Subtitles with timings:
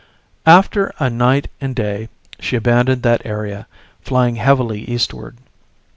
[0.47, 2.09] After a night and a day
[2.39, 3.67] she abandoned that area,
[4.01, 5.37] flying heavily eastward.